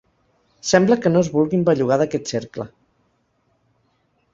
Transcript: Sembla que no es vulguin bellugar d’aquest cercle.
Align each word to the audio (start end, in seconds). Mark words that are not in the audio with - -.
Sembla 0.69 0.97
que 1.03 1.11
no 1.11 1.21
es 1.27 1.29
vulguin 1.37 1.67
bellugar 1.69 2.01
d’aquest 2.03 2.35
cercle. 2.35 2.69